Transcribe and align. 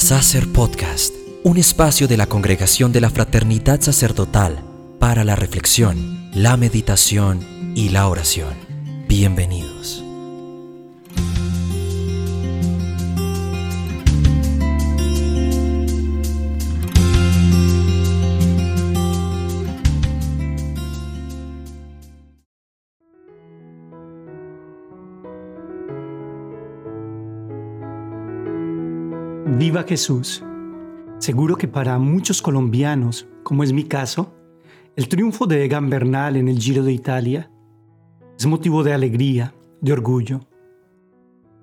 Sacer 0.00 0.50
Podcast, 0.50 1.14
un 1.44 1.58
espacio 1.58 2.08
de 2.08 2.16
la 2.16 2.26
Congregación 2.26 2.90
de 2.90 3.02
la 3.02 3.10
Fraternidad 3.10 3.82
Sacerdotal 3.82 4.64
para 4.98 5.24
la 5.24 5.36
reflexión, 5.36 6.30
la 6.32 6.56
meditación 6.56 7.72
y 7.76 7.90
la 7.90 8.08
oración. 8.08 8.54
Bienvenidos. 9.06 10.02
Viva 29.60 29.84
Jesús. 29.86 30.42
Seguro 31.18 31.54
que 31.54 31.68
para 31.68 31.98
muchos 31.98 32.40
colombianos, 32.40 33.28
como 33.42 33.62
es 33.62 33.74
mi 33.74 33.84
caso, 33.84 34.32
el 34.96 35.06
triunfo 35.06 35.46
de 35.46 35.62
Egan 35.62 35.90
Bernal 35.90 36.38
en 36.38 36.48
el 36.48 36.58
Giro 36.58 36.82
de 36.82 36.94
Italia 36.94 37.50
es 38.38 38.46
motivo 38.46 38.82
de 38.82 38.94
alegría, 38.94 39.52
de 39.82 39.92
orgullo. 39.92 40.40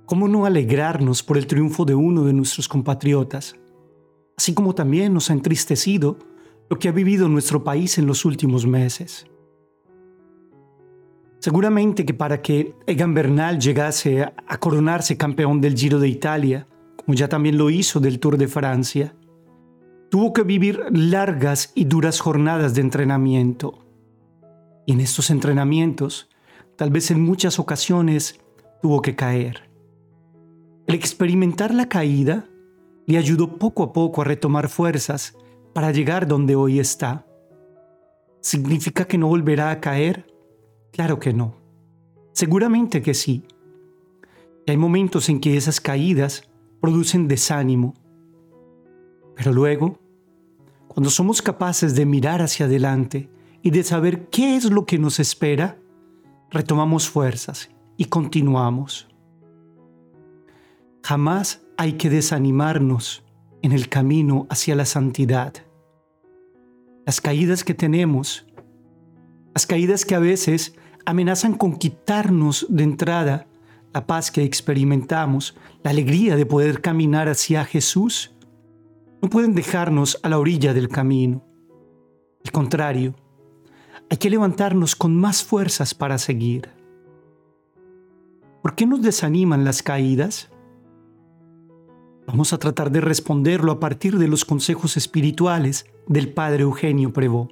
¿Cómo 0.06 0.28
no 0.28 0.46
alegrarnos 0.46 1.24
por 1.24 1.40
el 1.40 1.48
triunfo 1.48 1.86
de 1.86 1.96
uno 1.96 2.24
de 2.24 2.34
nuestros 2.34 2.68
compatriotas? 2.68 3.56
Así 4.38 4.54
como 4.54 4.76
también 4.76 5.12
nos 5.12 5.32
ha 5.32 5.34
entristecido 5.34 6.20
lo 6.70 6.78
que 6.78 6.90
ha 6.90 6.92
vivido 6.92 7.28
nuestro 7.28 7.64
país 7.64 7.98
en 7.98 8.06
los 8.06 8.26
últimos 8.26 8.68
meses. 8.68 9.26
Seguramente 11.40 12.06
que 12.06 12.14
para 12.14 12.44
que 12.44 12.76
Egan 12.86 13.16
Bernal 13.16 13.58
llegase 13.58 14.22
a 14.22 14.58
coronarse 14.60 15.18
campeón 15.18 15.62
del 15.62 15.76
Giro 15.76 15.98
de 15.98 16.10
Italia, 16.10 16.68
como 17.08 17.16
ya 17.16 17.30
también 17.30 17.58
lo 17.58 17.70
hizo 17.70 18.02
del 18.02 18.20
Tour 18.20 18.38
de 18.38 18.50
Francia, 18.50 19.16
tuvo 20.12 20.34
que 20.34 20.44
vivir 20.44 20.84
largas 20.92 21.72
y 21.74 21.86
duras 21.86 22.20
jornadas 22.20 22.74
de 22.74 22.82
entrenamiento. 22.82 23.86
Y 24.86 24.92
en 24.92 25.00
estos 25.00 25.30
entrenamientos, 25.30 26.28
tal 26.76 26.90
vez 26.90 27.10
en 27.10 27.22
muchas 27.22 27.60
ocasiones, 27.60 28.42
tuvo 28.82 29.02
que 29.02 29.16
caer. 29.16 29.70
El 30.86 30.96
experimentar 30.96 31.74
la 31.74 31.88
caída 31.88 32.50
le 33.06 33.18
ayudó 33.18 33.58
poco 33.58 33.84
a 33.84 33.94
poco 33.94 34.22
a 34.22 34.26
retomar 34.26 34.68
fuerzas 34.68 35.38
para 35.74 35.94
llegar 35.94 36.28
donde 36.28 36.58
hoy 36.58 36.78
está. 36.78 37.26
¿Significa 38.42 39.06
que 39.06 39.18
no 39.18 39.30
volverá 39.30 39.72
a 39.72 39.80
caer? 39.80 40.28
Claro 40.92 41.20
que 41.20 41.32
no. 41.32 41.56
Seguramente 42.34 43.02
que 43.02 43.14
sí. 43.14 43.46
hay 44.68 44.76
momentos 44.76 45.30
en 45.30 45.40
que 45.40 45.56
esas 45.56 45.80
caídas 45.80 46.44
producen 46.82 47.28
desánimo. 47.28 47.94
Pero 49.36 49.54
luego, 49.54 50.00
cuando 50.88 51.10
somos 51.10 51.42
capaces 51.42 51.96
de 51.96 52.06
mirar 52.06 52.42
hacia 52.42 52.66
adelante 52.66 53.30
y 53.62 53.70
de 53.72 53.84
saber 53.84 54.30
qué 54.30 54.56
es 54.56 54.66
lo 54.66 54.86
que 54.86 54.98
nos 54.98 55.20
espera, 55.20 55.78
retomamos 56.50 57.10
fuerzas 57.10 57.70
y 57.98 58.06
continuamos. 58.06 59.08
Jamás 61.04 61.62
hay 61.78 61.94
que 61.94 62.10
desanimarnos 62.10 63.24
en 63.62 63.72
el 63.72 63.90
camino 63.90 64.48
hacia 64.50 64.76
la 64.76 64.86
santidad. 64.86 65.54
Las 67.06 67.22
caídas 67.22 67.64
que 67.64 67.74
tenemos, 67.74 68.46
las 69.54 69.66
caídas 69.66 70.06
que 70.06 70.16
a 70.16 70.20
veces 70.20 70.76
amenazan 71.06 71.54
con 71.54 71.78
quitarnos 71.78 72.66
de 72.70 72.84
entrada 72.84 73.48
la 73.94 74.06
paz 74.06 74.32
que 74.32 74.44
experimentamos, 74.44 75.56
la 75.84 75.92
alegría 75.92 76.36
de 76.36 76.46
poder 76.46 76.82
caminar 76.82 77.30
hacia 77.30 77.66
Jesús, 77.66 78.36
no 79.22 79.30
pueden 79.30 79.56
dejarnos 79.56 80.20
a 80.24 80.30
la 80.30 80.40
orilla 80.40 80.74
del 80.74 80.90
camino. 80.90 81.44
Al 82.46 82.52
contrario, 82.52 83.16
hay 84.10 84.18
que 84.18 84.30
levantarnos 84.30 84.96
con 84.96 85.16
más 85.16 85.44
fuerzas 85.44 85.94
para 85.94 86.18
seguir. 86.18 86.70
¿Por 88.62 88.76
qué 88.76 88.86
nos 88.86 89.02
desaniman 89.02 89.64
las 89.64 89.82
caídas? 89.82 90.50
Vamos 92.28 92.54
a 92.54 92.58
tratar 92.58 92.92
de 92.92 93.02
responderlo 93.02 93.72
a 93.72 93.80
partir 93.80 94.18
de 94.18 94.28
los 94.28 94.46
consejos 94.46 94.98
espirituales 94.98 95.86
del 96.08 96.34
Padre 96.34 96.64
Eugenio 96.64 97.14
Prevó. 97.14 97.50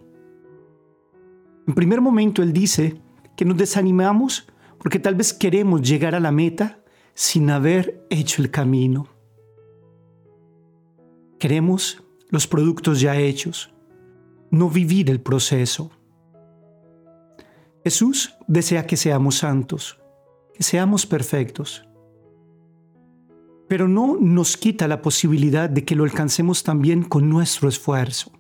En 1.67 1.73
primer 1.73 2.01
momento, 2.01 2.43
él 2.43 2.53
dice 2.53 3.01
que 3.35 3.45
nos 3.45 3.57
desanimamos 3.57 4.47
porque 4.85 5.00
tal 5.00 5.16
vez 5.16 5.34
queremos 5.34 5.81
llegar 5.81 6.13
a 6.13 6.19
la 6.19 6.31
meta 6.31 6.78
sin 7.16 7.50
haber 7.50 8.06
hecho 8.12 8.44
el 8.44 8.51
camino. 8.51 9.07
Queremos 11.40 12.03
los 12.29 12.46
productos 12.46 13.01
ya 13.01 13.18
hechos, 13.18 13.73
no 14.51 14.69
vivir 14.69 15.09
el 15.09 15.19
proceso. 15.19 15.90
Jesús 17.84 18.35
desea 18.47 18.85
que 18.85 18.96
seamos 18.96 19.40
santos, 19.40 20.00
que 20.53 20.62
seamos 20.62 21.07
perfectos, 21.07 21.84
pero 23.67 23.88
no 23.88 24.19
nos 24.22 24.56
quita 24.56 24.88
la 24.88 25.02
posibilidad 25.02 25.67
de 25.67 25.84
que 25.84 25.96
lo 25.96 26.03
alcancemos 26.03 26.62
también 26.62 27.02
con 27.02 27.28
nuestro 27.28 27.69
esfuerzo. 27.69 28.31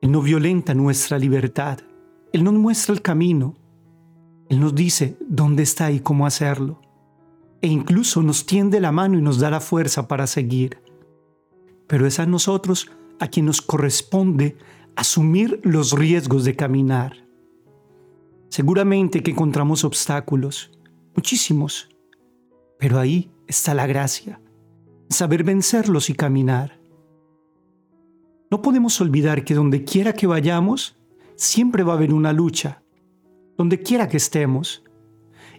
Él 0.00 0.10
no 0.10 0.22
violenta 0.22 0.74
nuestra 0.74 1.20
libertad, 1.20 1.78
Él 2.32 2.42
nos 2.42 2.54
muestra 2.54 2.92
el 2.92 3.00
camino, 3.00 3.54
Él 4.48 4.60
nos 4.60 4.74
dice 4.74 5.16
dónde 5.20 5.62
está 5.62 5.90
y 5.90 6.00
cómo 6.00 6.26
hacerlo, 6.26 6.80
e 7.60 7.68
incluso 7.68 8.22
nos 8.22 8.46
tiende 8.46 8.80
la 8.80 8.92
mano 8.92 9.18
y 9.18 9.22
nos 9.22 9.38
da 9.38 9.50
la 9.50 9.60
fuerza 9.60 10.08
para 10.08 10.26
seguir 10.26 10.80
pero 11.88 12.06
es 12.06 12.20
a 12.20 12.26
nosotros 12.26 12.88
a 13.18 13.26
quien 13.26 13.46
nos 13.46 13.60
corresponde 13.60 14.56
asumir 14.94 15.60
los 15.64 15.92
riesgos 15.92 16.44
de 16.44 16.54
caminar. 16.54 17.26
Seguramente 18.50 19.22
que 19.22 19.32
encontramos 19.32 19.82
obstáculos, 19.84 20.70
muchísimos, 21.16 21.88
pero 22.78 23.00
ahí 23.00 23.30
está 23.48 23.74
la 23.74 23.86
gracia, 23.86 24.40
saber 25.08 25.42
vencerlos 25.42 26.10
y 26.10 26.14
caminar. 26.14 26.78
No 28.50 28.62
podemos 28.62 29.00
olvidar 29.00 29.44
que 29.44 29.54
donde 29.54 29.84
quiera 29.84 30.12
que 30.12 30.26
vayamos, 30.26 30.96
siempre 31.36 31.82
va 31.82 31.94
a 31.94 31.96
haber 31.96 32.12
una 32.14 32.32
lucha, 32.32 32.82
donde 33.58 33.82
quiera 33.82 34.08
que 34.08 34.16
estemos, 34.16 34.82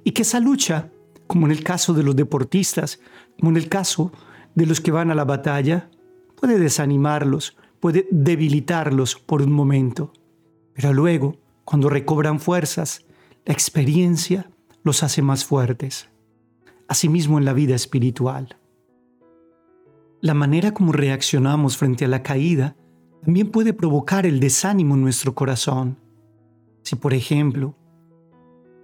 y 0.03 0.11
que 0.11 0.23
esa 0.23 0.39
lucha, 0.39 0.89
como 1.27 1.45
en 1.45 1.51
el 1.51 1.63
caso 1.63 1.93
de 1.93 2.01
los 2.01 2.15
deportistas, 2.15 2.99
como 3.37 3.51
en 3.51 3.57
el 3.57 3.69
caso 3.69 4.11
de 4.55 4.65
los 4.65 4.81
que 4.81 4.91
van 4.91 5.11
a 5.11 5.15
la 5.15 5.25
batalla, 5.25 5.91
puede 6.35 6.57
desanimarlos, 6.57 7.57
puede 7.79 8.07
debilitarlos 8.09 9.15
por 9.15 9.41
un 9.41 9.51
momento, 9.51 10.13
pero 10.73 10.93
luego, 10.93 11.35
cuando 11.65 11.89
recobran 11.89 12.39
fuerzas, 12.39 13.05
la 13.45 13.53
experiencia 13.53 14.49
los 14.83 15.03
hace 15.03 15.21
más 15.21 15.43
fuertes. 15.43 16.09
Asimismo 16.87 17.37
en 17.37 17.45
la 17.45 17.53
vida 17.53 17.75
espiritual. 17.75 18.57
La 20.21 20.33
manera 20.33 20.73
como 20.73 20.93
reaccionamos 20.93 21.77
frente 21.77 22.05
a 22.05 22.07
la 22.07 22.23
caída 22.23 22.75
también 23.23 23.51
puede 23.51 23.73
provocar 23.73 24.25
el 24.25 24.39
desánimo 24.39 24.95
en 24.95 25.01
nuestro 25.01 25.35
corazón. 25.35 25.97
Si, 26.83 26.95
por 26.95 27.13
ejemplo, 27.13 27.75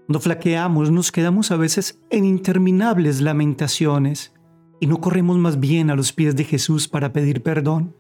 cuando 0.05 0.19
flaqueamos 0.19 0.91
nos 0.91 1.11
quedamos 1.11 1.49
a 1.49 1.57
veces 1.57 1.99
en 2.11 2.25
interminables 2.25 3.21
lamentaciones 3.21 4.33
y 4.79 4.85
no 4.85 5.01
corremos 5.01 5.37
más 5.37 5.59
bien 5.59 5.89
a 5.89 5.95
los 5.95 6.13
pies 6.13 6.35
de 6.35 6.43
Jesús 6.43 6.87
para 6.87 7.11
pedir 7.11 7.41
perdón, 7.41 7.95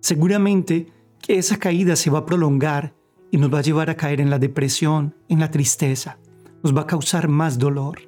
seguramente 0.00 0.86
que 1.20 1.38
esa 1.38 1.58
caída 1.58 1.96
se 1.96 2.08
va 2.08 2.20
a 2.20 2.26
prolongar 2.26 2.94
y 3.32 3.38
nos 3.38 3.52
va 3.52 3.58
a 3.58 3.62
llevar 3.62 3.90
a 3.90 3.96
caer 3.96 4.20
en 4.20 4.30
la 4.30 4.38
depresión, 4.38 5.16
en 5.28 5.40
la 5.40 5.50
tristeza, 5.50 6.18
nos 6.62 6.76
va 6.76 6.82
a 6.82 6.86
causar 6.86 7.26
más 7.26 7.58
dolor. 7.58 7.98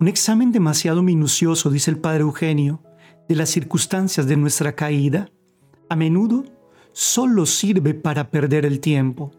Un 0.00 0.08
examen 0.08 0.50
demasiado 0.50 1.02
minucioso, 1.02 1.70
dice 1.70 1.90
el 1.90 1.98
Padre 1.98 2.20
Eugenio, 2.20 2.82
de 3.28 3.34
las 3.34 3.50
circunstancias 3.50 4.26
de 4.26 4.36
nuestra 4.36 4.74
caída, 4.74 5.30
a 5.90 5.96
menudo 5.96 6.44
solo 6.92 7.44
sirve 7.44 7.92
para 7.92 8.30
perder 8.30 8.64
el 8.64 8.80
tiempo. 8.80 9.30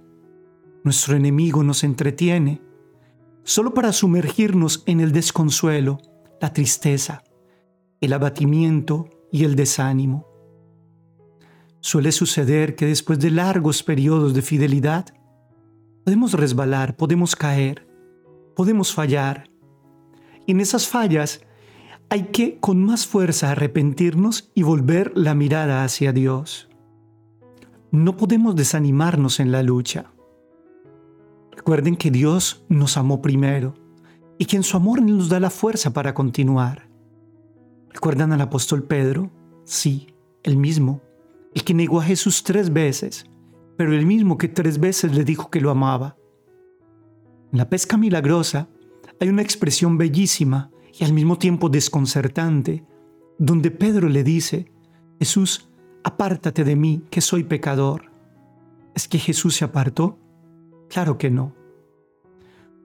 Nuestro 0.83 1.15
enemigo 1.15 1.63
nos 1.63 1.83
entretiene, 1.83 2.61
solo 3.43 3.73
para 3.73 3.91
sumergirnos 3.91 4.83
en 4.85 5.01
el 5.01 5.11
desconsuelo, 5.11 5.97
la 6.39 6.53
tristeza, 6.53 7.23
el 7.99 8.13
abatimiento 8.13 9.09
y 9.31 9.43
el 9.43 9.55
desánimo. 9.55 10.27
Suele 11.81 12.11
suceder 12.11 12.75
que 12.75 12.85
después 12.85 13.19
de 13.19 13.31
largos 13.31 13.83
periodos 13.83 14.33
de 14.33 14.41
fidelidad, 14.41 15.05
podemos 16.05 16.33
resbalar, 16.33 16.95
podemos 16.95 17.35
caer, 17.35 17.87
podemos 18.55 18.93
fallar. 18.93 19.49
Y 20.45 20.51
en 20.53 20.61
esas 20.61 20.87
fallas 20.87 21.41
hay 22.09 22.23
que 22.27 22.59
con 22.59 22.83
más 22.83 23.05
fuerza 23.05 23.51
arrepentirnos 23.51 24.51
y 24.55 24.63
volver 24.63 25.11
la 25.15 25.35
mirada 25.35 25.83
hacia 25.83 26.11
Dios. 26.11 26.69
No 27.91 28.17
podemos 28.17 28.55
desanimarnos 28.55 29.39
en 29.39 29.51
la 29.51 29.63
lucha. 29.63 30.11
Recuerden 31.59 31.97
que 31.97 32.09
Dios 32.09 32.63
nos 32.69 32.95
amó 32.95 33.21
primero 33.21 33.73
y 34.38 34.45
que 34.45 34.56
en 34.56 34.63
su 34.63 34.77
amor 34.77 35.01
nos 35.01 35.27
da 35.27 35.41
la 35.41 35.50
fuerza 35.50 35.91
para 35.91 36.13
continuar. 36.13 36.88
¿Recuerdan 37.89 38.31
al 38.31 38.39
apóstol 38.39 38.83
Pedro? 38.83 39.29
Sí, 39.65 40.07
el 40.44 40.56
mismo, 40.56 41.01
el 41.53 41.65
que 41.65 41.73
negó 41.73 42.00
a 42.00 42.06
Jesús 42.06 42.44
tres 42.44 42.71
veces, 42.71 43.25
pero 43.75 43.94
el 43.94 44.06
mismo 44.06 44.38
que 44.38 44.47
tres 44.47 44.79
veces 44.79 45.13
le 45.13 45.25
dijo 45.25 45.50
que 45.50 45.59
lo 45.59 45.69
amaba. 45.69 46.15
En 47.51 47.57
la 47.57 47.69
pesca 47.69 47.97
milagrosa 47.97 48.69
hay 49.19 49.27
una 49.27 49.41
expresión 49.41 49.97
bellísima 49.97 50.71
y 50.97 51.03
al 51.03 51.12
mismo 51.12 51.38
tiempo 51.38 51.67
desconcertante, 51.67 52.85
donde 53.38 53.69
Pedro 53.69 54.07
le 54.07 54.23
dice, 54.23 54.71
Jesús, 55.19 55.69
apártate 56.05 56.63
de 56.63 56.77
mí, 56.77 57.03
que 57.09 57.19
soy 57.19 57.44
pecador. 57.44 58.13
¿Es 58.95 59.09
que 59.09 59.19
Jesús 59.19 59.57
se 59.57 59.65
apartó? 59.65 60.17
Claro 60.89 61.18
que 61.18 61.30
no. 61.30 61.56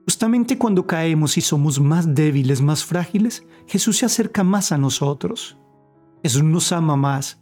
Justamente 0.05 0.57
cuando 0.57 0.85
caemos 0.85 1.37
y 1.37 1.41
somos 1.41 1.79
más 1.79 2.13
débiles, 2.13 2.61
más 2.61 2.85
frágiles, 2.85 3.45
Jesús 3.67 3.97
se 3.97 4.05
acerca 4.05 4.43
más 4.43 4.71
a 4.71 4.77
nosotros. 4.77 5.57
Jesús 6.21 6.43
nos 6.43 6.71
ama 6.71 6.95
más. 6.95 7.41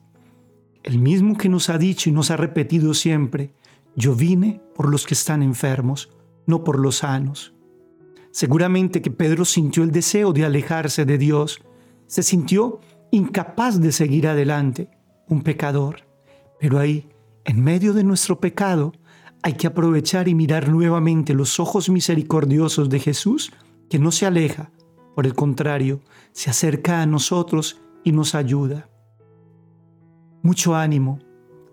El 0.81 0.97
mismo 0.97 1.37
que 1.37 1.49
nos 1.49 1.69
ha 1.69 1.77
dicho 1.77 2.09
y 2.09 2.13
nos 2.13 2.31
ha 2.31 2.37
repetido 2.37 2.93
siempre, 2.93 3.53
yo 3.95 4.15
vine 4.15 4.61
por 4.75 4.89
los 4.89 5.05
que 5.05 5.13
están 5.13 5.43
enfermos, 5.43 6.09
no 6.45 6.63
por 6.63 6.79
los 6.79 6.97
sanos. 6.97 7.53
Seguramente 8.31 9.01
que 9.01 9.11
Pedro 9.11 9.45
sintió 9.45 9.83
el 9.83 9.91
deseo 9.91 10.33
de 10.33 10.45
alejarse 10.45 11.05
de 11.05 11.17
Dios, 11.17 11.61
se 12.07 12.23
sintió 12.23 12.79
incapaz 13.11 13.79
de 13.79 13.91
seguir 13.91 14.27
adelante, 14.27 14.89
un 15.27 15.43
pecador. 15.43 16.07
Pero 16.59 16.79
ahí, 16.79 17.09
en 17.45 17.61
medio 17.61 17.93
de 17.93 18.03
nuestro 18.03 18.39
pecado, 18.39 18.93
hay 19.43 19.53
que 19.53 19.67
aprovechar 19.67 20.29
y 20.29 20.35
mirar 20.35 20.69
nuevamente 20.69 21.33
los 21.33 21.59
ojos 21.59 21.89
misericordiosos 21.89 22.89
de 22.89 22.99
Jesús, 22.99 23.51
que 23.89 23.99
no 23.99 24.11
se 24.11 24.25
aleja, 24.25 24.71
por 25.15 25.25
el 25.25 25.35
contrario, 25.35 25.99
se 26.31 26.49
acerca 26.49 27.01
a 27.01 27.05
nosotros 27.05 27.81
y 28.03 28.13
nos 28.13 28.35
ayuda. 28.35 28.89
Mucho 30.41 30.75
ánimo, 30.75 31.19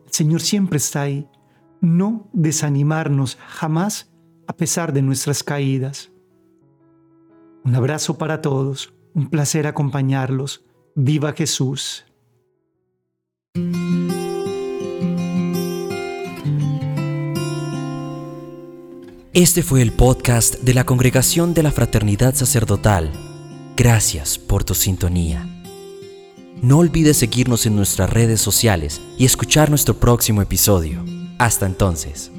el 0.05 0.13
Señor 0.13 0.41
siempre 0.41 0.79
está 0.79 1.03
ahí. 1.03 1.29
No 1.81 2.29
desanimarnos 2.33 3.39
jamás 3.47 4.11
a 4.47 4.57
pesar 4.57 4.93
de 4.93 5.03
nuestras 5.03 5.43
caídas. 5.43 6.11
Un 7.65 7.75
abrazo 7.77 8.19
para 8.19 8.43
todos, 8.43 8.93
un 9.15 9.31
placer 9.31 9.67
acompañarlos. 9.67 10.65
Viva 10.97 11.33
Jesús. 11.33 12.05
Este 19.33 19.63
fue 19.63 19.81
el 19.81 19.93
podcast 19.93 20.57
de 20.57 20.75
la 20.75 20.83
Congregación 20.83 21.55
de 21.55 21.63
la 21.63 21.71
Fraternidad 21.71 22.35
Sacerdotal. 22.35 23.13
Gracias 23.77 24.39
por 24.39 24.65
tu 24.65 24.75
sintonía. 24.75 25.47
No 26.61 26.79
olvides 26.79 27.19
seguirnos 27.19 27.65
en 27.65 27.77
nuestras 27.77 28.11
redes 28.11 28.41
sociales 28.41 29.01
y 29.19 29.25
escuchar 29.25 29.71
nuestro 29.71 29.95
próximo 29.95 30.43
episodio. 30.43 31.05
Hasta 31.39 31.67
entonces. 31.67 32.33